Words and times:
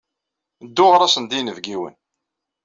Ddu, 0.67 0.85
ɣer-asen-d 0.87 1.31
i 1.33 1.37
yinebgiwen! 1.37 1.95